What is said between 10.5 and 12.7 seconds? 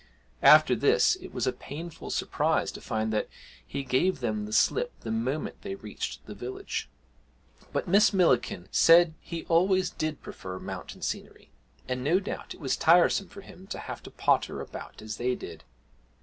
mountain scenery, and no doubt it